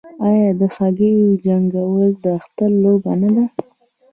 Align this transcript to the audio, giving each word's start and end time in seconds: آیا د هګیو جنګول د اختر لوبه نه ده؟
آیا 0.27 0.49
د 0.59 0.61
هګیو 0.75 1.37
جنګول 1.45 2.11
د 2.23 2.25
اختر 2.39 2.71
لوبه 2.83 3.11
نه 3.21 3.29
ده؟ 3.35 3.45